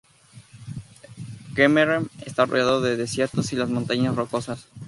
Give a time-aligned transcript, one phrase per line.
[1.53, 4.67] Kemmerer está rodeado de desiertos y las Montañas Rocosas.